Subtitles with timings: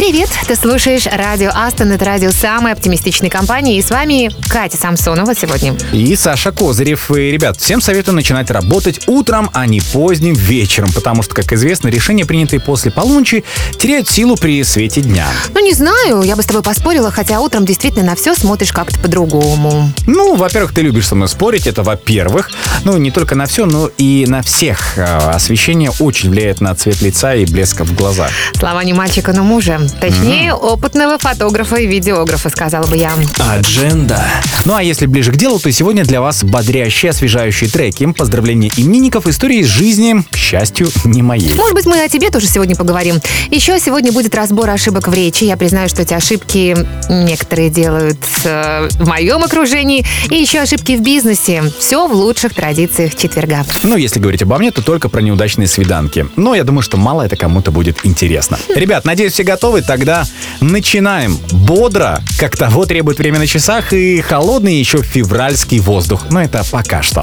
[0.00, 0.30] Привет!
[0.48, 3.76] Ты слушаешь радио Астон, это радио самой оптимистичной компании.
[3.76, 5.74] И с вами Катя Самсонова сегодня.
[5.92, 7.10] И Саша Козырев.
[7.10, 11.88] И, ребят, всем советую начинать работать утром, а не поздним вечером, потому что, как известно,
[11.88, 13.44] решения, принятые после полуночи,
[13.78, 15.26] теряют силу при свете дня.
[15.52, 18.98] Ну, не знаю, я бы с тобой поспорила, хотя утром действительно на все смотришь как-то
[19.00, 19.92] по-другому.
[20.06, 22.50] Ну, во-первых, ты любишь со мной спорить, это во-первых.
[22.84, 24.94] Ну, не только на все, но и на всех.
[24.96, 28.30] А, Освещение очень влияет на цвет лица и блеска в глазах.
[28.54, 29.78] Слова не мальчика, но мужа.
[30.00, 33.12] Точнее, опытного фотографа и видеографа, сказала бы я.
[33.38, 34.22] Адженда.
[34.64, 39.26] Ну а если ближе к делу, то сегодня для вас бодрящие, освежающие треки, поздравления именинников,
[39.26, 41.54] истории из жизни, к счастью, не моей.
[41.54, 43.16] Может быть, мы о тебе тоже сегодня поговорим.
[43.50, 45.44] Еще сегодня будет разбор ошибок в речи.
[45.44, 46.76] Я признаю, что эти ошибки
[47.08, 50.04] некоторые делают э, в моем окружении.
[50.30, 51.62] И еще ошибки в бизнесе.
[51.78, 53.64] Все в лучших традициях четверга.
[53.82, 56.26] Ну, если говорить обо мне, то только про неудачные свиданки.
[56.36, 58.58] Но я думаю, что мало это кому-то будет интересно.
[58.74, 59.79] Ребят, надеюсь, все готовы?
[59.82, 60.26] Тогда
[60.60, 61.38] начинаем.
[61.52, 66.26] Бодро, как того требует время на часах, и холодный еще февральский воздух.
[66.30, 67.22] Но это пока что.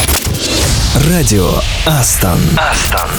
[1.09, 1.49] Радио
[1.85, 2.39] Астон.
[2.57, 3.09] Астон.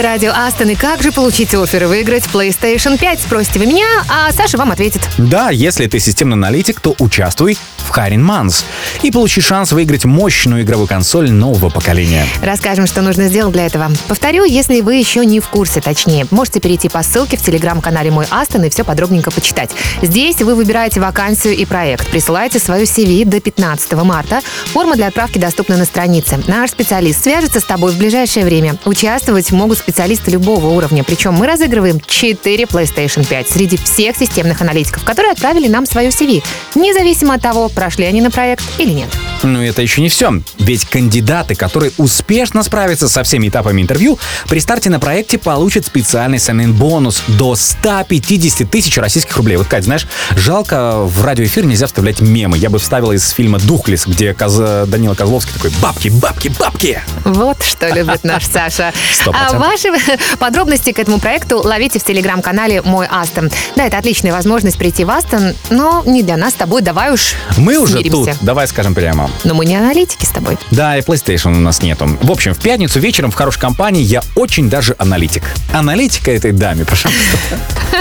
[0.00, 0.70] Это радио Астон.
[0.70, 3.20] И как же получить офер и выиграть PlayStation 5?
[3.20, 5.02] Спросите вы меня, а Саша вам ответит.
[5.18, 7.58] Да, если ты системный аналитик, то участвуй
[7.90, 8.64] Харин Манс
[9.02, 12.24] и получи шанс выиграть мощную игровую консоль нового поколения.
[12.42, 13.90] Расскажем, что нужно сделать для этого.
[14.08, 18.26] Повторю, если вы еще не в курсе, точнее, можете перейти по ссылке в телеграм-канале Мой
[18.30, 19.70] Астон и все подробненько почитать.
[20.02, 24.40] Здесь вы выбираете вакансию и проект, присылаете свою CV до 15 марта.
[24.66, 26.38] Форма для отправки доступна на странице.
[26.46, 28.76] Наш специалист свяжется с тобой в ближайшее время.
[28.84, 35.04] Участвовать могут специалисты любого уровня, причем мы разыгрываем 4 PlayStation 5 среди всех системных аналитиков,
[35.04, 36.42] которые отправили нам свою CV,
[36.74, 39.08] независимо от того, прошли они на проект или нет.
[39.42, 40.42] Но это еще не все.
[40.58, 46.38] Ведь кандидаты, которые успешно справятся со всеми этапами интервью, при старте на проекте получат специальный
[46.38, 49.56] самин бонус до 150 тысяч российских рублей.
[49.56, 50.06] Вот, Кать, знаешь,
[50.36, 52.58] жалко, в радиоэфир нельзя вставлять мемы.
[52.58, 54.56] Я бы вставила из фильма «Духлес», где Коз...
[54.86, 58.92] Данила Козловский такой «Бабки, бабки, бабки!» Вот что любит наш Саша.
[59.26, 59.88] А ваши
[60.38, 63.50] подробности к этому проекту ловите в телеграм-канале «Мой Астон».
[63.76, 67.34] Да, это отличная возможность прийти в Астон, но не для нас с тобой, давай уж
[67.56, 69.29] Мы уже тут, давай скажем прямо.
[69.44, 70.58] Но мы не аналитики с тобой.
[70.70, 72.18] Да, и PlayStation у нас нету.
[72.20, 75.42] В общем, в пятницу вечером в хорошей компании я очень даже аналитик.
[75.72, 77.38] Аналитика этой даме, пожалуйста.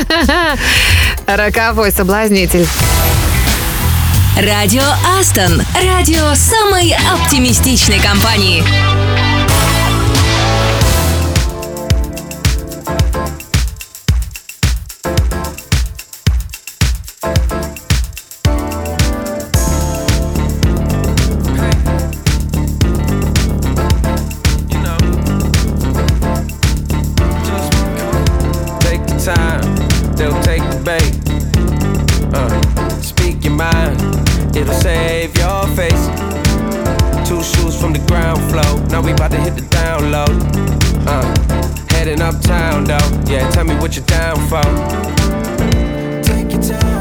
[1.27, 2.67] Роковой соблазнитель.
[4.37, 4.83] Радио
[5.19, 5.61] Астон.
[5.83, 8.63] Радио самой оптимистичной компании.
[37.39, 40.25] Two shoes from the ground floor, now we about to hit the down low.
[41.07, 41.23] Uh,
[41.89, 44.61] heading uptown though, yeah, tell me what you're down for.
[46.21, 46.98] Take your time,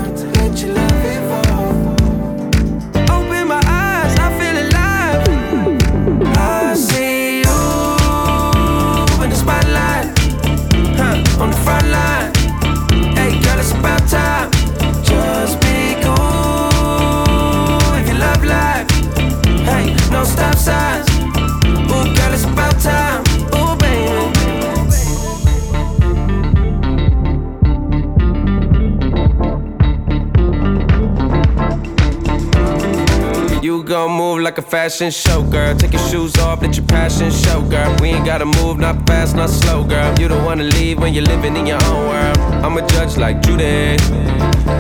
[34.49, 35.77] like a fashion show, girl.
[35.77, 37.95] Take your shoes off, let your passion show, girl.
[38.01, 40.19] We ain't gotta move, not fast, not slow, girl.
[40.19, 42.39] You don't wanna leave when you're living in your own world.
[42.65, 43.99] I'm a judge like Judy.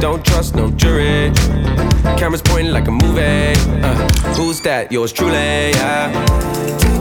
[0.01, 1.33] Don't trust no jury.
[2.17, 3.53] Cameras pointing like a movie.
[3.83, 3.95] Uh,
[4.37, 4.91] who's that?
[4.91, 6.98] Yours truly, yeah.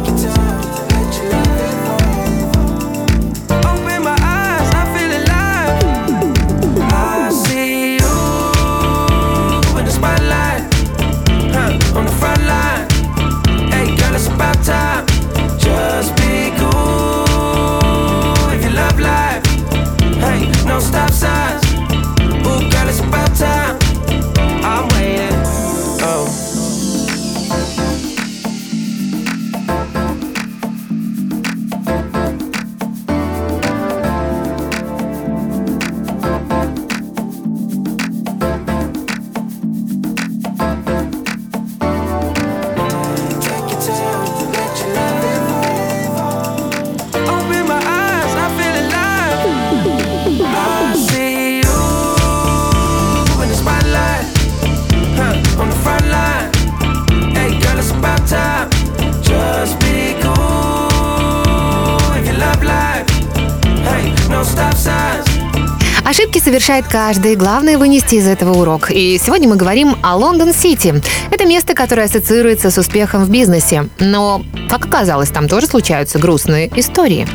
[66.67, 68.91] Совершает каждый, главное вынести из этого урок.
[68.91, 71.01] И сегодня мы говорим о Лондон-Сити.
[71.31, 73.87] Это место, которое ассоциируется с успехом в бизнесе.
[73.99, 77.25] Но, как оказалось, там тоже случаются грустные истории.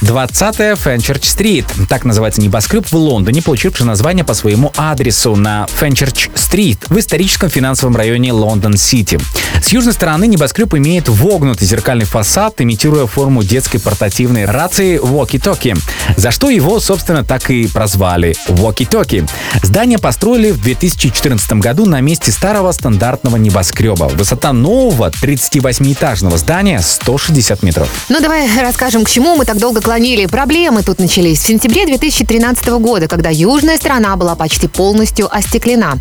[0.00, 1.66] 20-я Фенчерч-стрит.
[1.88, 7.96] Так называется небоскреб в Лондоне, получивший название по своему адресу на Фенчерч-стрит в историческом финансовом
[7.96, 9.18] районе Лондон-Сити.
[9.64, 15.78] С южной стороны небоскреб имеет вогнутый зеркальный фасад, имитируя форму детской портативной рации Walkie-Talkie,
[16.18, 19.26] за что его, собственно, так и прозвали Walkie-Talkie.
[19.62, 24.04] Здание построили в 2014 году на месте старого стандартного небоскреба.
[24.12, 27.88] Высота нового 38-этажного здания 160 метров.
[28.10, 30.26] Ну, давай расскажем, к чему мы так долго клонили.
[30.26, 35.98] Проблемы тут начались в сентябре 2013 года, когда южная сторона была почти полностью остеклена.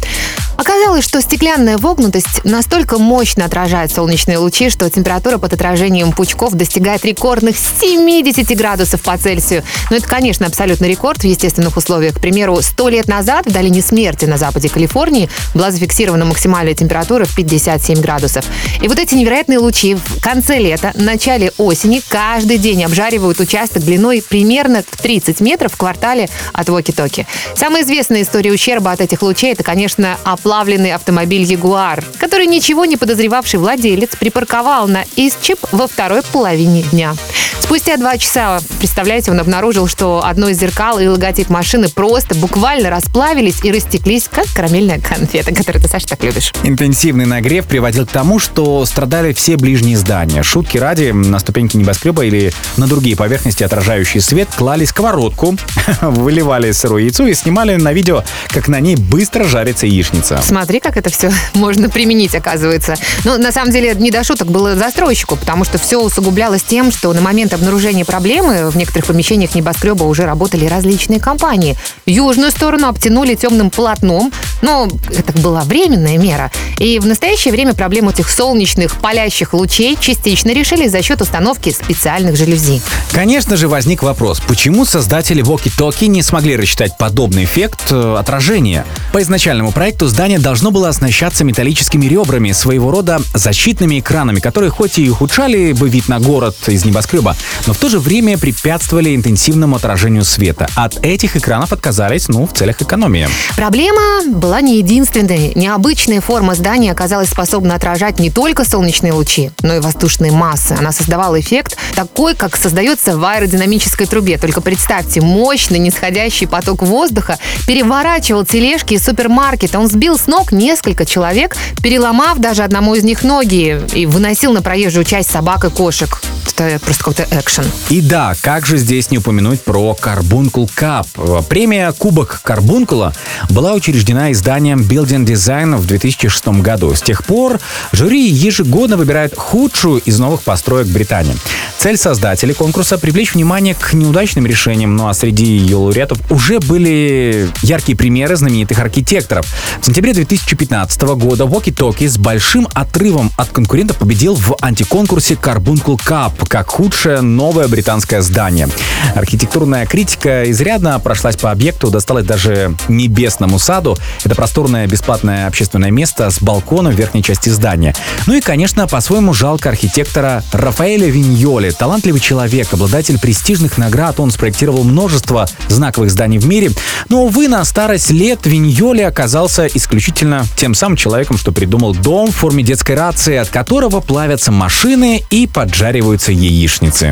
[0.57, 7.03] Оказалось, что стеклянная вогнутость настолько мощно отражает солнечные лучи, что температура под отражением пучков достигает
[7.05, 9.63] рекордных 70 градусов по Цельсию.
[9.89, 12.15] Но это, конечно, абсолютный рекорд в естественных условиях.
[12.15, 17.25] К примеру, 100 лет назад в долине смерти на западе Калифорнии была зафиксирована максимальная температура
[17.25, 18.45] в 57 градусов.
[18.81, 24.23] И вот эти невероятные лучи в конце лета, начале осени каждый день обжаривают участок длиной
[24.27, 27.25] примерно в 30 метров в квартале от Воки-Токи.
[27.55, 32.97] Самая известная история ущерба от этих лучей– это, конечно, оплавленный автомобиль «Ягуар», который ничего не
[32.97, 37.15] подозревавший владелец припарковал на Истчип во второй половине дня.
[37.61, 42.89] Спустя два часа, представляете, он обнаружил, что одно из зеркал и логотип машины просто буквально
[42.89, 46.53] расплавились и растеклись, как карамельная конфета, которую ты, Саша, так любишь.
[46.63, 50.43] Интенсивный нагрев приводил к тому, что страдали все ближние здания.
[50.43, 55.55] Шутки ради, на ступеньки небоскреба или на другие поверхности, отражающий свет, клали сковородку,
[56.01, 60.32] выливали сырое яйцо и снимали на видео, как на ней быстро жарится яичница.
[60.41, 62.95] Смотри, как это все можно применить, оказывается.
[63.23, 67.13] Но на самом деле не до шуток было застройщику, потому что все усугублялось тем, что
[67.13, 71.77] на момент обнаружения проблемы в некоторых помещениях небоскреба уже работали различные компании.
[72.05, 74.31] Южную сторону обтянули темным полотном,
[74.63, 76.51] но это была временная мера.
[76.79, 82.37] И в настоящее время проблему этих солнечных палящих лучей частично решили за счет установки специальных
[82.37, 82.81] жалюзи.
[83.11, 88.85] Конечно же, возник вопрос, почему создатели Воки-Токи не смогли рассчитать подобный эффект э, отражения?
[89.11, 94.97] По изначальному проекту здание должно было оснащаться металлическими ребрами, своего рода защитными экранами, которые хоть
[94.97, 97.35] и ухудшали бы вид на город из небоскреба,
[97.67, 100.69] но в то же время препятствовали интенсивному отражению света.
[100.75, 103.27] От этих экранов отказались, ну, в целях экономии.
[103.57, 105.53] Проблема была не единственной.
[105.55, 110.73] Необычная форма здания оказалась способна отражать не только солнечные лучи, но и воздушные массы.
[110.73, 114.37] Она создавала эффект такой, как создается в аэродинамической трубе.
[114.37, 119.79] Только представьте, мощный нисходящий поток воздуха переворачивал тележки из супермаркета.
[119.79, 124.61] Он сбил с ног несколько человек, переломав даже одному из них ноги и выносил на
[124.61, 126.21] проезжую часть собак и кошек.
[126.55, 127.65] Это просто какой-то экшен.
[127.89, 131.43] И да, как же здесь не упомянуть про Carbuncle Cup.
[131.49, 133.13] Премия Кубок Карбункула
[133.49, 136.93] была учреждена изданием Building Design в 2006 году.
[136.93, 137.61] С тех пор
[137.93, 141.33] жюри ежегодно выбирает худшую из новых построек Британии.
[141.77, 147.49] Цель создателей конкурса– привлечь внимание к неудачным решениям, ну а среди ее лауреатов уже были
[147.61, 149.45] яркие примеры знаменитых архитекторов.
[149.81, 155.99] В сентябре 2015 года Walkie Talkie с большим отрывом от конкурентов победил в антиконкурсе Carbuncle
[156.05, 158.67] Cup как худшее новое британское здание.
[159.15, 163.97] Архитектурная критика изрядно прошлась по объекту, досталась даже Небесному саду.
[164.33, 167.93] Это просторное бесплатное общественное место с балконом в верхней части здания.
[168.25, 171.69] Ну и, конечно, по-своему жалко архитектора Рафаэля Виньоли.
[171.69, 176.71] Талантливый человек, обладатель престижных наград, он спроектировал множество знаковых зданий в мире.
[177.09, 182.35] Но, увы, на старость лет Виньоли оказался исключительно тем самым человеком, что придумал дом в
[182.35, 187.11] форме детской рации, от которого плавятся машины и поджариваются яичницы.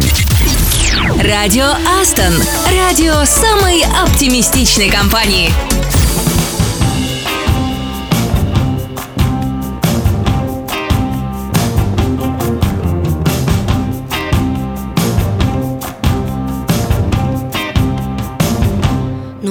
[1.23, 1.67] Радио
[2.01, 2.33] Астон.
[2.75, 5.51] Радио самой оптимистичной компании.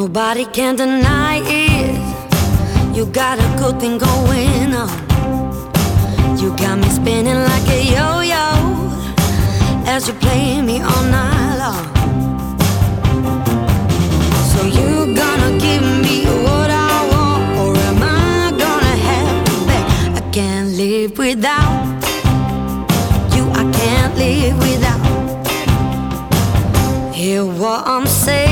[0.02, 2.96] Nobody can deny it.
[2.96, 4.88] You got a good thing going on.
[6.38, 8.46] You got me spinning like a yo yo
[9.84, 11.84] as you play me all night long.
[14.50, 19.84] So you gonna give me what I want, or am I gonna have to beg?
[20.16, 21.76] I can't live without
[23.36, 23.44] you.
[23.52, 25.04] I can't live without.
[27.14, 28.49] Hear what I'm saying?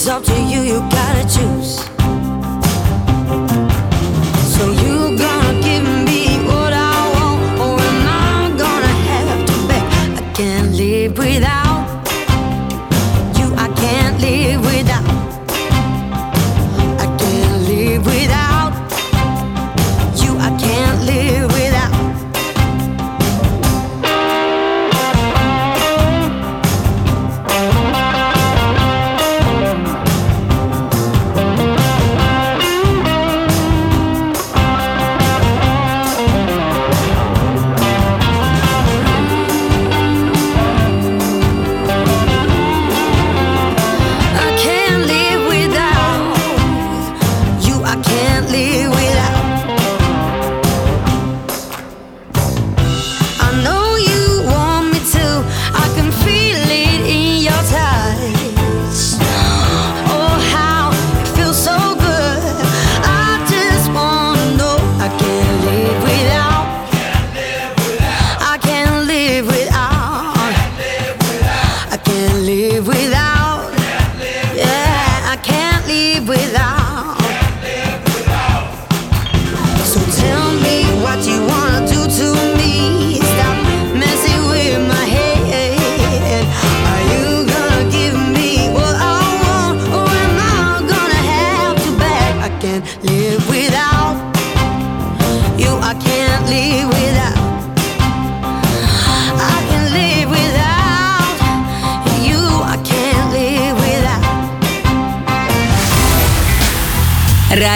[0.00, 0.62] It's up to you.
[0.62, 1.89] You gotta choose.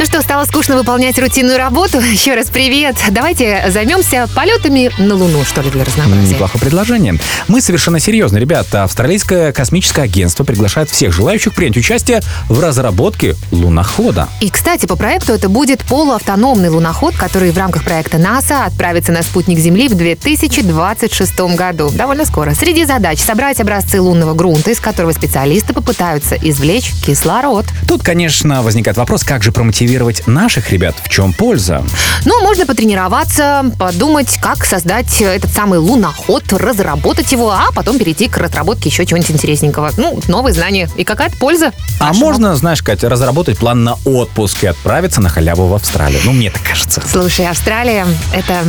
[0.00, 2.00] Ну что, стало скучно выполнять рутинную работу?
[2.00, 2.96] Еще раз привет.
[3.10, 6.36] Давайте займемся полетами на Луну, что ли, для разнообразия.
[6.36, 7.16] Неплохое предложение.
[7.48, 8.84] Мы совершенно серьезно, ребята.
[8.84, 14.30] Австралийское космическое агентство приглашает всех желающих принять участие в разработке лунохода.
[14.40, 19.22] И, кстати, по проекту это будет полуавтономный луноход, который в рамках проекта НАСА отправится на
[19.22, 21.90] спутник Земли в 2026 году.
[21.90, 22.54] Довольно скоро.
[22.54, 27.66] Среди задач собрать образцы лунного грунта, из которого специалисты попытаются извлечь кислород.
[27.86, 29.89] Тут, конечно, возникает вопрос, как же промотивировать
[30.26, 31.82] наших ребят, в чем польза?
[32.24, 38.36] Ну, можно потренироваться, подумать, как создать этот самый луноход, разработать его, а потом перейти к
[38.36, 39.92] разработке еще чего-нибудь интересненького.
[39.96, 40.88] Ну, новые знания.
[40.96, 41.72] И какая-то польза.
[41.98, 42.26] А нашему.
[42.26, 46.20] можно, знаешь, Катя, разработать план на отпуск и отправиться на халяву в Австралию.
[46.24, 47.02] Ну, мне так кажется.
[47.10, 48.62] Слушай, Австралия, это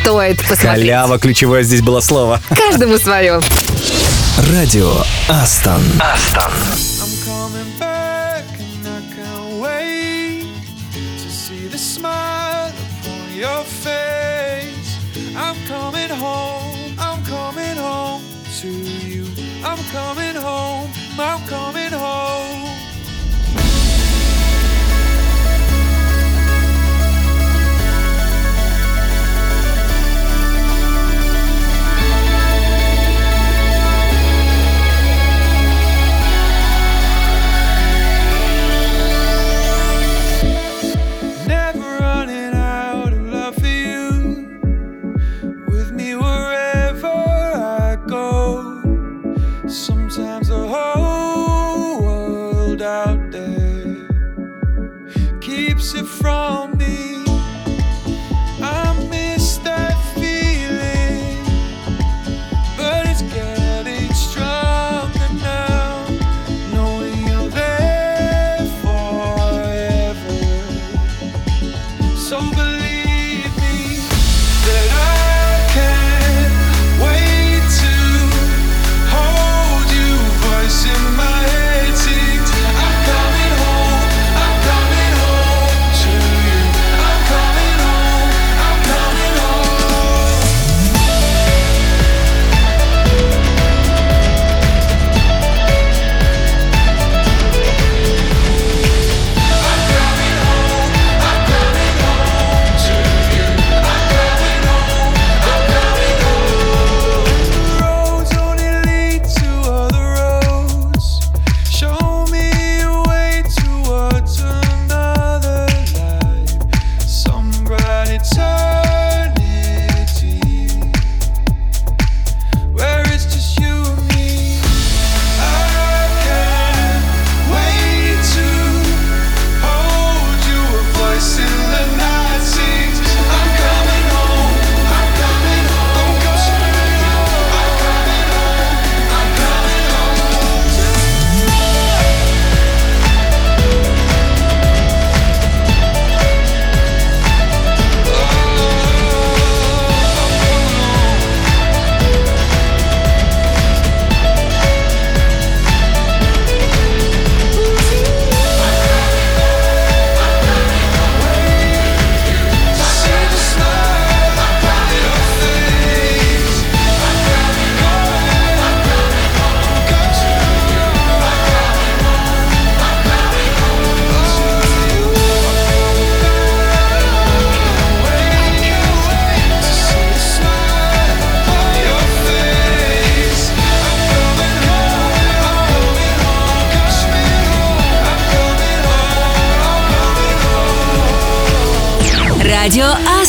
[0.00, 0.62] стоит посмотреть.
[0.62, 2.40] Халява, ключевое здесь было слово.
[2.50, 3.40] Каждому свое.
[4.52, 4.92] Радио
[5.28, 5.82] Астон.
[5.98, 6.52] Астон.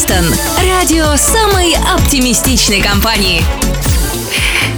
[0.10, 0.26] Астон.
[0.63, 3.68] Радио самой оптимистичной компании.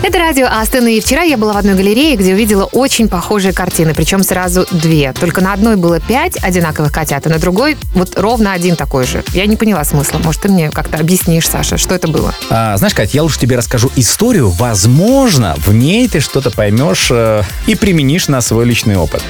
[0.04, 3.94] Это радио Астон, и вчера я была в одной галерее, где увидела очень похожие картины,
[3.94, 5.14] причем сразу две.
[5.14, 9.24] Только на одной было пять одинаковых котят, а на другой вот ровно один такой же.
[9.34, 10.18] Я не поняла смысла.
[10.18, 12.34] Может, ты мне как-то объяснишь, Саша, что это было?
[12.50, 14.50] А, знаешь, Кать, я лучше тебе расскажу историю.
[14.50, 19.22] Возможно, в ней ты что-то поймешь э, и применишь на свой личный опыт.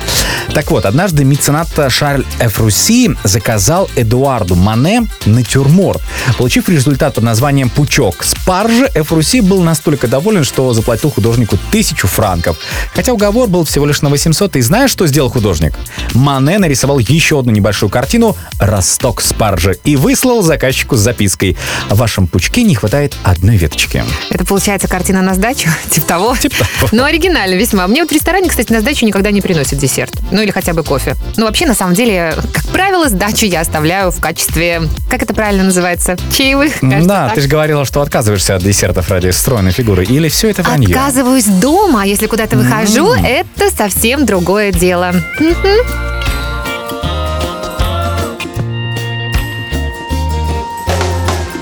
[0.54, 6.02] Так вот, однажды меценат Шарль Эфруси заказал Эдуарду Мане натюрморт.
[6.38, 12.08] Получив результат под названием «Пучок спаржи», Эфруси был настолько доволен, что что заплатил художнику тысячу
[12.08, 12.56] франков.
[12.94, 14.58] Хотя уговор был всего лишь на 800.
[14.58, 15.74] И знаешь, что сделал художник?
[16.14, 21.58] Мане нарисовал еще одну небольшую картину «Росток спаржи» и выслал заказчику с запиской
[21.90, 24.04] «В вашем пучке не хватает одной веточки».
[24.30, 25.68] Это получается картина на сдачу?
[25.90, 26.36] Типа того?
[26.36, 26.90] Типа того.
[26.92, 27.88] Ну, оригинально весьма.
[27.88, 30.14] Мне вот в ресторане, кстати, на сдачу никогда не приносят десерт.
[30.30, 31.16] Ну, или хотя бы кофе.
[31.38, 34.84] Ну, вообще, на самом деле, как правило, сдачу я оставляю в качестве...
[35.10, 36.18] Как это правильно называется?
[36.38, 36.82] Чаевых?
[36.82, 37.36] кажется, да, так.
[37.36, 40.06] ты же говорила, что отказываешься от десертов ради стройной фигуры.
[40.06, 40.88] Или все это вранье?
[40.88, 45.12] Отказываюсь дома, а если куда-то выхожу, это совсем другое дело.
[45.40, 45.78] Мгм.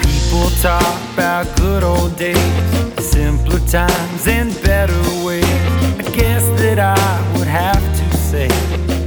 [0.02, 2.38] People talk about good old days,
[2.99, 5.45] simpler times and better ways.
[5.97, 8.47] I guess that I would have to say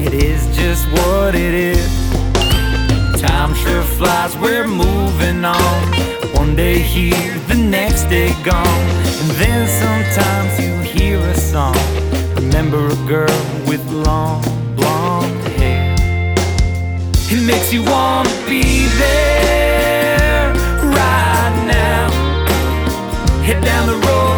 [0.01, 1.89] it is just what it is.
[3.21, 6.22] Time sure flies, we're moving on.
[6.43, 8.67] One day here, the next day gone.
[9.21, 11.77] And then sometimes you hear a song.
[12.35, 14.43] Remember a girl with long
[14.75, 15.95] blonde hair.
[17.31, 20.53] It makes you wanna be there
[20.99, 22.11] right now.
[23.47, 24.32] Head down the road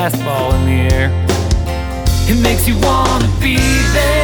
[0.00, 1.10] fastball in the air.
[2.26, 3.56] It makes you wanna be
[3.92, 4.19] there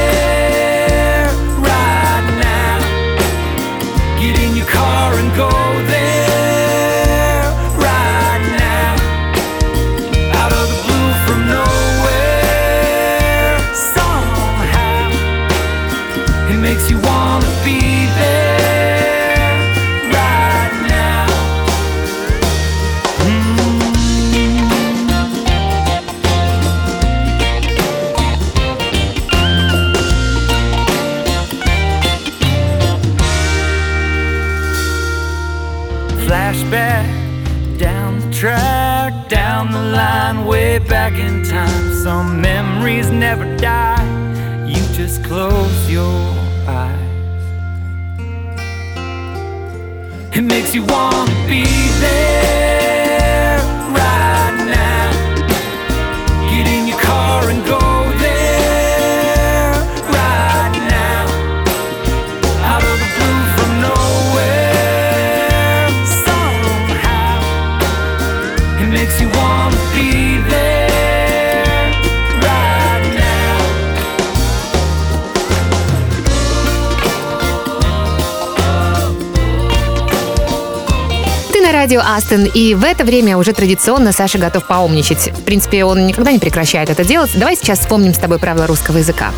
[81.53, 85.29] Ты на радио Астон, и в это время уже традиционно Саша готов поумничать.
[85.29, 87.31] В принципе, он никогда не прекращает это делать.
[87.35, 89.31] Давай сейчас вспомним с тобой правила русского языка.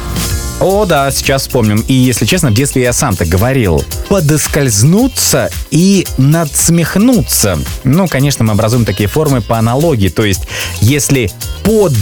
[0.60, 1.84] О, да, сейчас вспомним.
[1.86, 3.84] И, если честно, в детстве я сам так говорил.
[4.08, 7.58] Подоскользнуться и надсмехнуться.
[7.84, 10.08] Ну, конечно, мы образуем такие формы по аналогии.
[10.08, 10.42] То есть,
[10.80, 11.30] если
[11.62, 11.92] под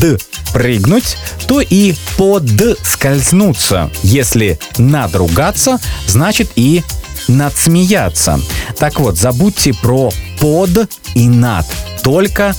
[0.54, 3.90] прыгнуть, то и подскользнуться.
[4.02, 6.82] Если надругаться, значит и
[7.28, 8.40] надсмеяться.
[8.78, 11.66] Так вот, забудьте про под и над.
[12.02, 12.54] Только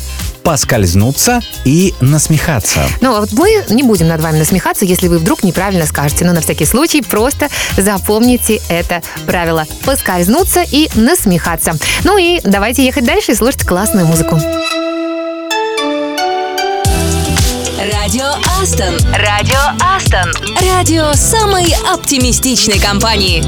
[0.48, 2.80] поскользнуться и насмехаться.
[3.02, 6.24] Ну, а вот мы не будем над вами насмехаться, если вы вдруг неправильно скажете.
[6.24, 9.66] Но на всякий случай просто запомните это правило.
[9.84, 11.74] Поскользнуться и насмехаться.
[12.06, 14.36] Ну и давайте ехать дальше и слушать классную музыку.
[17.92, 18.32] Радио
[18.62, 18.96] Астон.
[19.18, 20.32] Радио Астон.
[20.72, 23.44] Радио самой оптимистичной компании.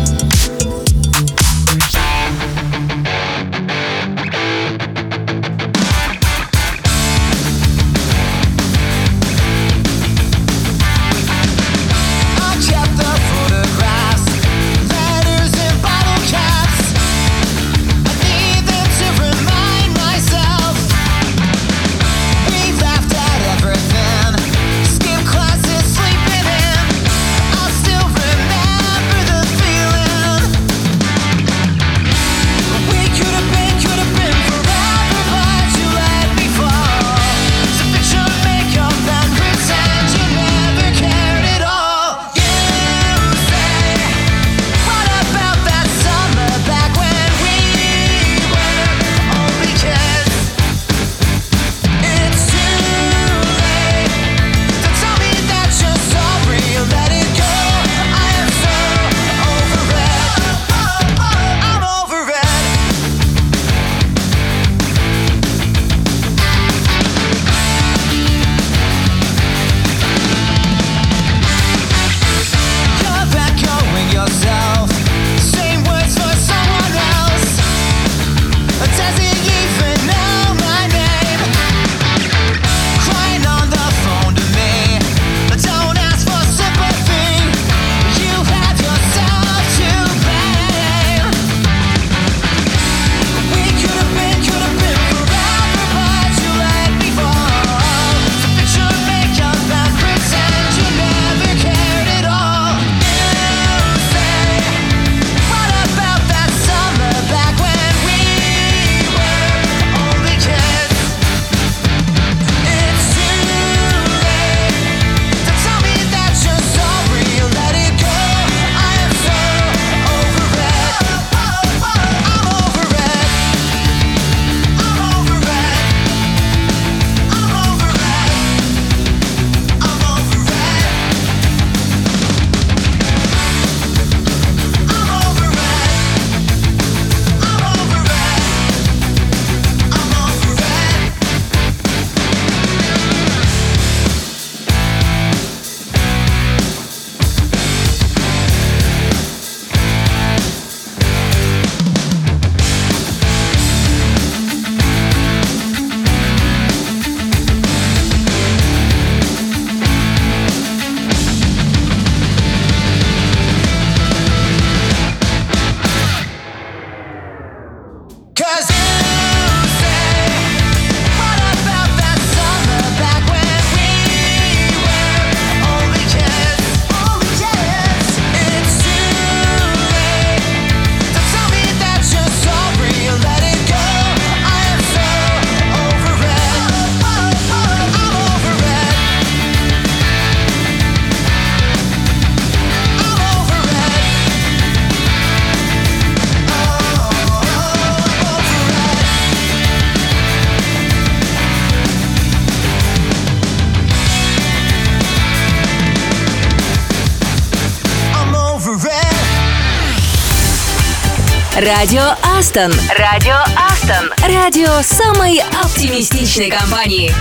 [211.77, 212.73] Радио Астон.
[212.97, 214.12] Радио Астон.
[214.27, 217.13] Радио самой оптимистичной компании.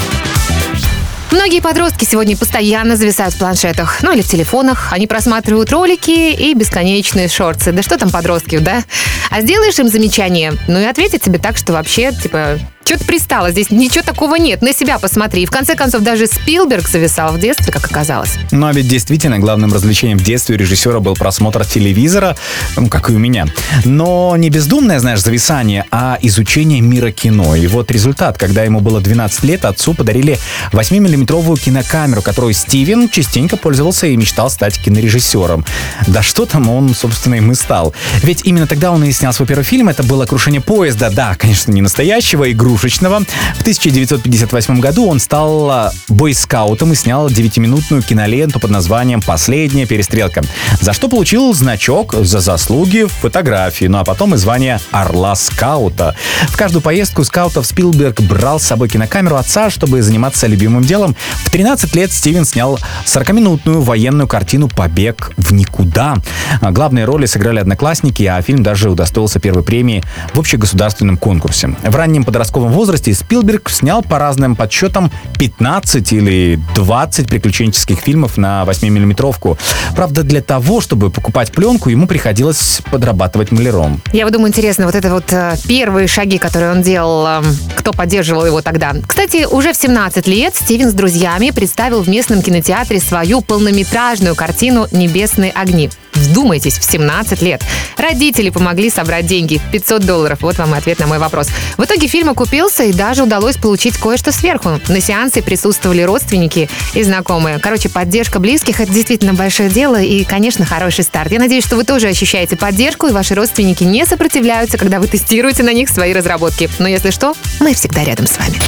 [1.30, 4.90] Многие подростки сегодня постоянно зависают в планшетах, ну или в телефонах.
[4.94, 7.72] Они просматривают ролики и бесконечные шорты.
[7.72, 8.84] Да что там подростки, да?
[9.28, 12.58] А сделаешь им замечание, ну и ответят тебе так, что вообще, типа,
[12.88, 15.42] что-то пристало, здесь ничего такого нет, на себя посмотри.
[15.42, 18.37] И в конце концов, даже Спилберг зависал в детстве, как оказалось.
[18.51, 22.35] Ну а ведь действительно главным развлечением в детстве у режиссера был просмотр телевизора,
[22.77, 23.46] ну, как и у меня.
[23.85, 27.57] Но не бездумное, знаешь, зависание, а изучение мира кино.
[27.57, 28.38] И вот результат.
[28.38, 30.38] Когда ему было 12 лет, отцу подарили
[30.72, 35.62] 8-миллиметровую кинокамеру, которую Стивен частенько пользовался и мечтал стать кинорежиссером.
[36.07, 37.92] Да что там он, собственно, им и стал.
[38.22, 39.90] Ведь именно тогда он и снял свой первый фильм.
[39.90, 41.11] Это было «Крушение поезда».
[41.11, 43.21] Да, конечно, не настоящего, игрушечного.
[43.57, 50.43] В 1958 году он стал а, бойскаутом и снял 9-минутную киноленту под названием «Последняя перестрелка»,
[50.81, 56.14] за что получил значок за заслуги в фотографии, ну а потом и звание «Орла скаута».
[56.49, 61.17] В каждую поездку скаутов Спилберг брал с собой кинокамеру отца, чтобы заниматься любимым делом.
[61.45, 66.17] В 13 лет Стивен снял 40-минутную военную картину «Побег в никуда».
[66.61, 71.75] Главные роли сыграли одноклассники, а фильм даже удостоился первой премии в общегосударственном конкурсе.
[71.83, 78.64] В раннем подростковом возрасте Спилберг снял по разным подсчетам 15 или 20 приключенческих фильмов на
[78.64, 79.59] 8-миллиметровку.
[79.94, 84.00] Правда, для того, чтобы покупать пленку, ему приходилось подрабатывать маляром.
[84.12, 87.42] Я вот думаю, интересно, вот это вот э, первые шаги, которые он делал, э,
[87.76, 88.94] кто поддерживал его тогда.
[89.07, 94.87] Кстати, уже в 17 лет Стивен с друзьями представил в местном кинотеатре свою полнометражную картину
[94.92, 95.90] «Небесные огни».
[96.18, 97.62] Вдумайтесь, в 17 лет.
[97.96, 99.61] Родители помогли собрать деньги.
[99.72, 100.38] 500 долларов.
[100.42, 101.48] Вот вам и ответ на мой вопрос.
[101.76, 104.81] В итоге фильм окупился и даже удалось получить кое-что сверху.
[104.88, 107.59] На сеансе присутствовали родственники и знакомые.
[107.59, 111.33] Короче, поддержка близких– это действительно большое дело и, конечно, хороший старт.
[111.33, 115.62] Я надеюсь, что вы тоже ощущаете поддержку, и ваши родственники не сопротивляются, когда вы тестируете
[115.62, 116.68] на них свои разработки.
[116.78, 118.59] Но если что, мы всегда рядом с вами.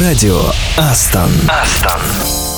[0.00, 0.40] Радио
[0.76, 1.30] Астон.
[1.48, 2.57] Астон.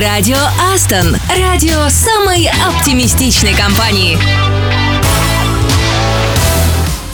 [0.00, 0.38] Радио
[0.72, 1.14] Астон.
[1.38, 4.16] Радио самой оптимистичной компании.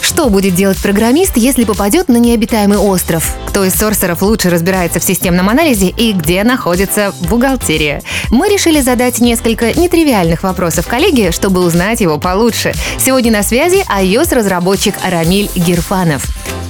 [0.01, 3.35] Что будет делать программист, если попадет на необитаемый остров?
[3.47, 8.01] Кто из сорсеров лучше разбирается в системном анализе и где находится бухгалтерия?
[8.29, 12.73] Мы решили задать несколько нетривиальных вопросов коллеге, чтобы узнать его получше.
[12.97, 16.23] Сегодня на связи iOS-разработчик Рамиль Гирфанов.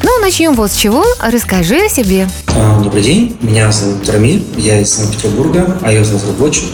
[0.04, 1.04] Ну, начнем вот с чего.
[1.20, 2.28] Расскажи о себе.
[2.56, 6.66] А, Добрый день, меня зовут Рамиль, я из Санкт-Петербурга, iOS-разработчик.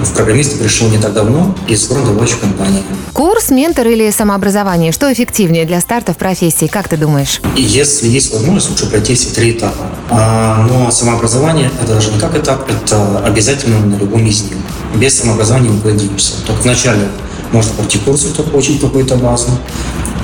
[0.00, 2.82] В программисты пришел не так давно из рабочей компании.
[3.12, 4.90] Курс, ментор или самообразование?
[4.92, 6.66] Что эффективнее для старта в профессии?
[6.66, 7.40] Как ты думаешь?
[7.56, 9.86] Если есть возможность, лучше пройти все три этапа.
[10.10, 14.54] А, но самообразование– это даже не как этап, это обязательно на любом из них.
[14.96, 16.32] Без самообразования не денешься.
[16.46, 17.08] Только вначале
[17.54, 19.48] можно пройти курсы, чтобы получить какую-то базу,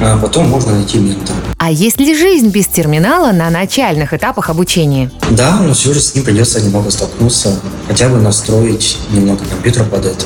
[0.02, 1.38] а потом можно найти ментора.
[1.58, 5.10] А есть ли жизнь без терминала на начальных этапах обучения?
[5.30, 10.06] Да, но все же с ним придется немного столкнуться, хотя бы настроить немного компьютера под
[10.06, 10.24] это.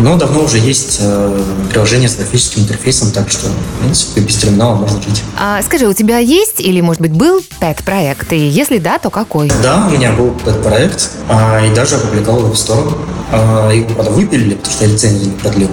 [0.00, 4.74] Но давно уже есть э, приложение с графическим интерфейсом, так что, в принципе, без терминала
[4.74, 5.22] можно жить.
[5.38, 8.32] А, скажи, у тебя есть или, может быть, был пэт-проект?
[8.32, 9.52] И если да, то какой?
[9.62, 12.98] Да, у меня был этот проект, а, и даже опубликовал его в сторону.
[13.30, 15.70] А, его, правда, выпилили, потому что я лицензию не продлил.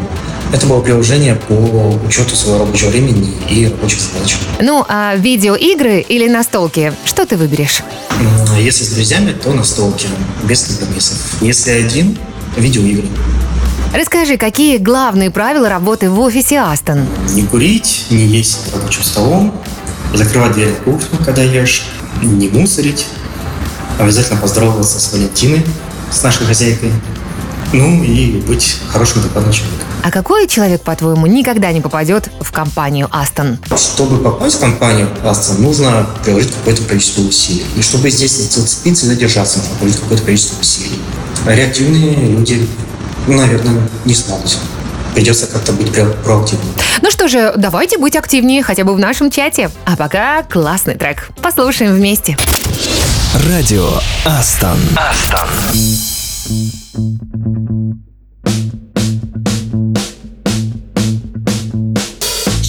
[0.54, 1.54] Это было приложение по
[2.06, 4.36] учету своего рабочего времени и рабочих задач.
[4.60, 6.94] Ну, а видеоигры или настолки?
[7.06, 7.84] Что ты выберешь?
[8.60, 10.08] Если с друзьями, то на столке,
[10.44, 11.18] без компромиссов.
[11.42, 12.18] Если один,
[12.58, 13.08] видеоигры.
[13.94, 17.06] Расскажи, какие главные правила работы в офисе Астон?
[17.34, 19.54] Не курить, не есть за рабочим столом,
[20.14, 21.84] закрывать дверь в кухню, когда ешь,
[22.22, 23.08] не мусорить,
[24.00, 25.66] обязательно поздороваться с Валентиной,
[26.10, 26.92] с нашей хозяйкой,
[27.74, 29.88] ну и быть хорошим докладным человеком.
[30.04, 33.60] А какой человек, по-твоему, никогда не попадет в компанию Астон?
[33.78, 37.66] Чтобы попасть в компанию Aston, нужно приложить какое-то количество усилий.
[37.76, 41.00] И чтобы здесь зацепиться и задержаться, нужно приложить какое-то количество усилий.
[41.46, 42.68] А реактивные люди,
[43.28, 44.58] ну, наверное, не смогут.
[45.14, 46.68] Придется как-то быть про- проактивным.
[47.02, 49.70] Ну что же, давайте быть активнее хотя бы в нашем чате.
[49.86, 51.30] А пока классный трек.
[51.42, 52.38] Послушаем вместе.
[53.48, 53.88] Радио
[54.26, 54.78] Астон.
[56.94, 57.00] Je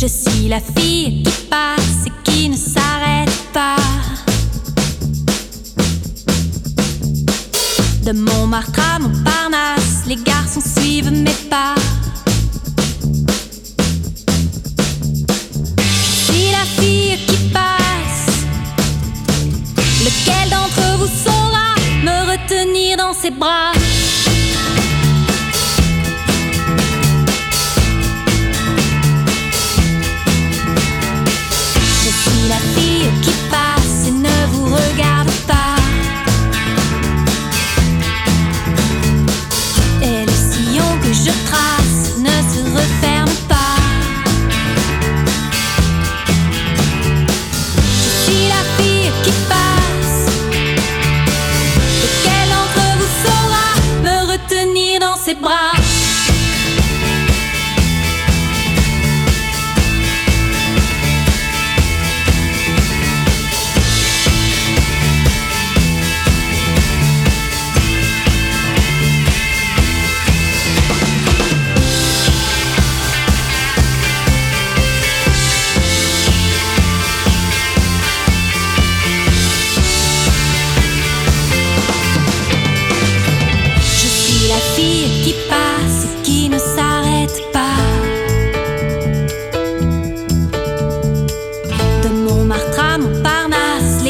[0.07, 3.75] suis la fille qui passe et qui ne s'arrête pas.
[8.05, 11.75] De Montmartre à Montparnasse, les garçons suivent mes pas.
[15.79, 18.45] Je suis la fille qui passe.
[20.05, 23.82] Lequel d'entre vous saura me retenir dans ses bras?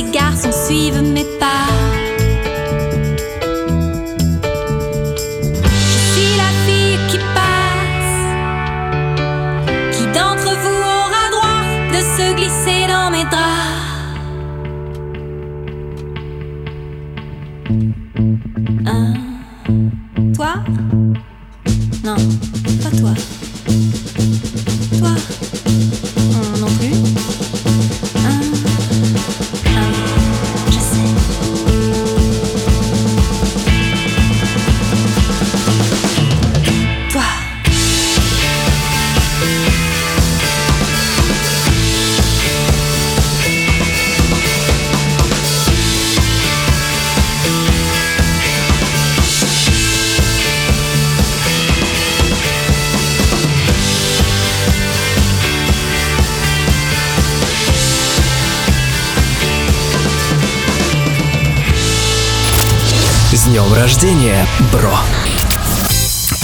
[0.04, 1.81] Les garçons suivent mes pas.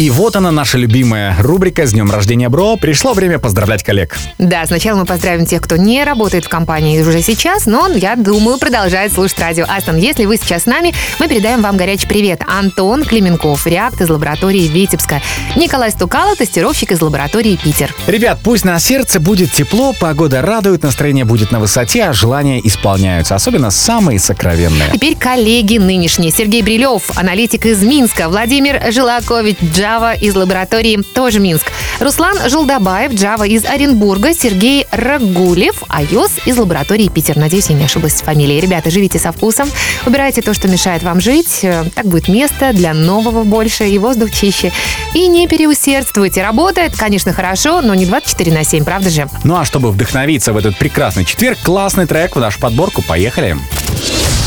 [0.08, 2.78] И вот она, наша любимая рубрика «С днем рождения, бро».
[2.78, 4.16] Пришло время поздравлять коллег.
[4.38, 8.56] Да, сначала мы поздравим тех, кто не работает в компании уже сейчас, но, я думаю,
[8.56, 9.98] продолжает слушать радио Астон.
[9.98, 12.40] Если вы сейчас с нами, мы передаем вам горячий привет.
[12.48, 15.20] Антон Клименков, реакт из лаборатории Витебска.
[15.56, 17.94] Николай Стукало, тестировщик из лаборатории Питер.
[18.06, 23.34] Ребят, пусть на сердце будет тепло, погода радует, настроение будет на высоте, а желания исполняются,
[23.34, 24.88] особенно самые сокровенные.
[24.90, 26.32] Теперь коллеги нынешние.
[26.32, 28.30] Сергей Брилев, аналитик из Минска.
[28.30, 29.58] Владимир Жилакович,
[29.98, 31.72] Java из лаборатории тоже Минск.
[31.98, 34.32] Руслан Желдобаев, Java из Оренбурга.
[34.32, 37.36] Сергей Рагулев, iOS из лаборатории Питер.
[37.36, 38.60] Надеюсь, я не ошиблась с фамилией.
[38.60, 39.68] Ребята, живите со вкусом.
[40.06, 41.60] Убирайте то, что мешает вам жить.
[41.62, 44.70] Э, Так будет место для нового больше и воздух чище.
[45.14, 46.42] И не переусердствуйте.
[46.42, 49.28] Работает, конечно, хорошо, но не 24 на 7, правда же?
[49.42, 53.02] Ну а чтобы вдохновиться в этот прекрасный четверг, классный трек в нашу подборку.
[53.02, 53.56] Поехали.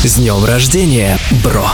[0.02, 1.66] С днем рождения, бро!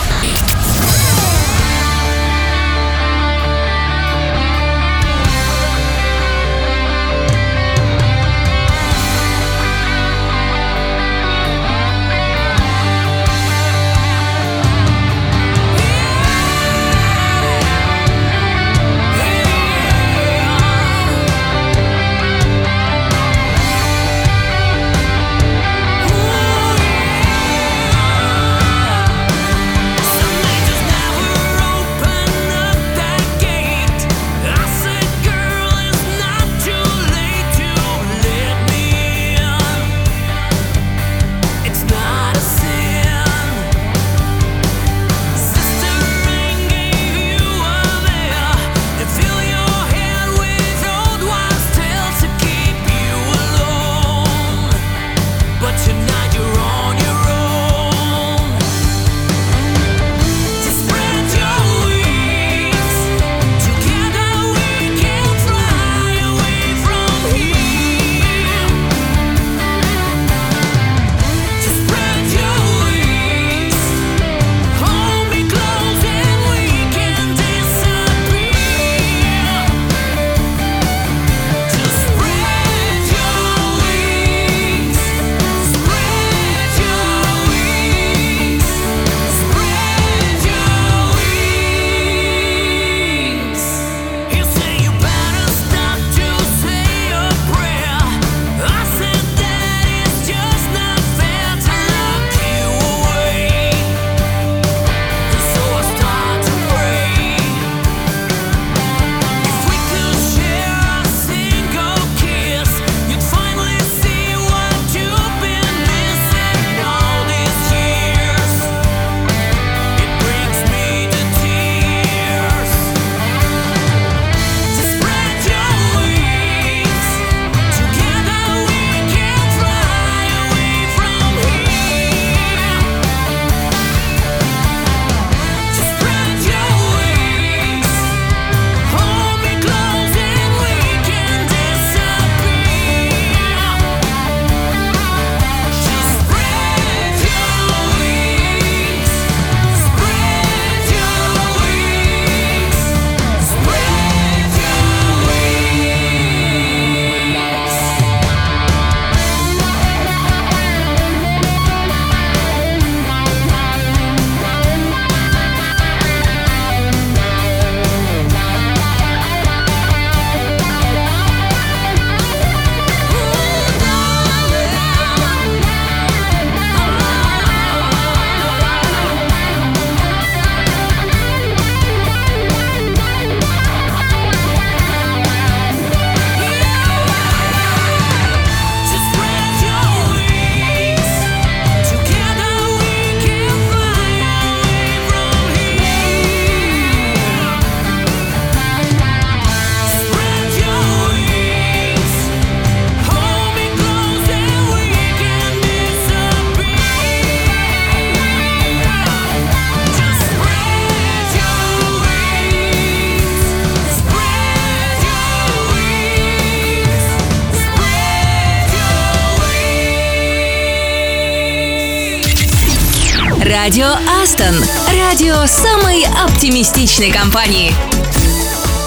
[223.48, 223.86] Радио
[224.22, 224.54] Астон.
[224.92, 227.72] Радио самой оптимистичной компании.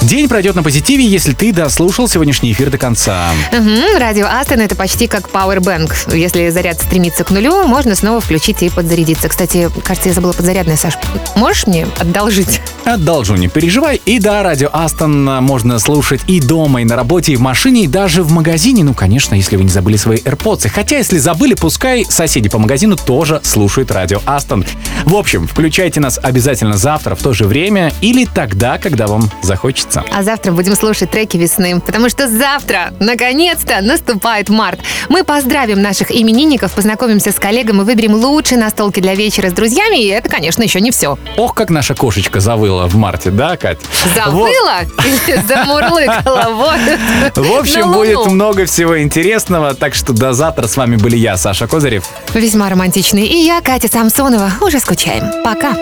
[0.04, 3.32] День пройдет на позитиве, если ты дослушал сегодняшний эфир до конца.
[3.52, 6.16] Мгм, радио Астон это почти как Powerbank.
[6.16, 9.30] Если заряд стремится к нулю, можно снова включить и подзарядиться.
[9.30, 10.94] Кстати, кажется, я забыла подзарядное, Саш.
[11.36, 12.62] Можешь мне одолжить?
[12.86, 14.02] Одолжу, не переживай.
[14.06, 17.84] И да, радио Астон а, можно слушать и дома, и на работе, и в машине,
[17.84, 18.84] и даже в магазине.
[18.84, 20.70] Ну, конечно, если вы не забыли свои AirPods.
[20.70, 24.66] Хотя, если забыли, пускай соседи по магазину тоже слушают радио Астон.
[25.06, 30.04] В общем, включайте нас обязательно завтра в то же время или тогда, когда вам захочется.
[30.12, 34.80] А завтра будем слушать треки весны, потому что завтра, наконец-то, наступает март.
[35.08, 40.02] Мы поздравим наших именинников, познакомимся с коллегом и выберем лучшие настолки для вечера с друзьями.
[40.02, 41.18] И это, конечно, еще не все.
[41.38, 43.80] Ох, как наша кошечка завыла в марте, да, Кать?
[44.16, 44.82] Забыла?
[45.06, 46.50] Или замурлыкала?
[46.52, 47.36] Вот.
[47.36, 51.68] В общем, будет много всего интересного, так что до завтра с вами были я, Саша
[51.68, 52.06] Козырев.
[52.34, 53.26] Весьма романтичный.
[53.26, 54.52] И я, Катя Самсонова.
[54.62, 55.44] Уже скучаем.
[55.44, 55.76] Пока.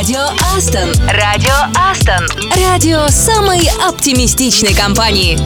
[0.00, 0.20] Радио
[0.56, 0.92] Астон.
[1.08, 2.26] Радио Астон.
[2.66, 5.38] Радио самой оптимистичной компании.